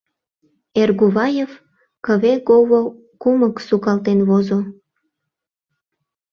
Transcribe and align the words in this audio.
Эргуваев 0.81 1.51
кыве-гово 2.05 2.81
кумык 3.21 3.55
сукалтен 3.67 4.19
возо. 4.29 4.59